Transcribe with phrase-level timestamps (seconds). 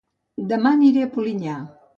[0.53, 1.63] Dema aniré a Polinyà